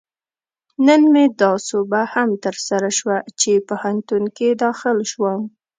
[0.85, 5.41] نن مې دا سوبه هم ترسره شوه، چې پوهنتون کې داخل شوم